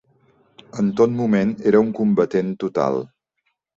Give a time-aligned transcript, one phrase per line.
[0.83, 2.99] En tot moment era un combatent total.